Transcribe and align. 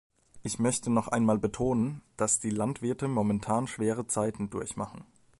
Ich 0.41 0.57
möchte 0.57 0.89
noch 0.89 1.09
einmal 1.09 1.37
betonen, 1.37 2.01
dass 2.17 2.39
die 2.39 2.49
Landwirte 2.49 3.07
momentan 3.07 3.67
schwere 3.67 4.07
Zeiten 4.07 4.49
durchmachen. 4.49 5.03